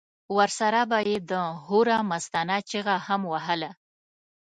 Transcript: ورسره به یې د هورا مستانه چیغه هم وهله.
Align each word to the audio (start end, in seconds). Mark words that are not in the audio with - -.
ورسره 0.37 0.81
به 0.89 0.99
یې 1.09 1.17
د 1.29 1.31
هورا 1.65 1.97
مستانه 2.11 2.57
چیغه 2.69 2.95
هم 3.07 3.21
وهله. 3.31 3.69